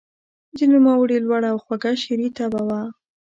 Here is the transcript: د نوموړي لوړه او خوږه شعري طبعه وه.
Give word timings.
د 0.57 0.59
نوموړي 0.71 1.17
لوړه 1.25 1.47
او 1.53 1.57
خوږه 1.63 1.91
شعري 2.01 2.29
طبعه 2.37 2.61
وه. 2.67 2.81